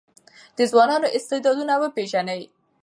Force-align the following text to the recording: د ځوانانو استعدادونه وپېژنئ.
د 0.57 0.59
ځوانانو 0.71 1.07
استعدادونه 1.17 1.73
وپېژنئ. 1.77 2.41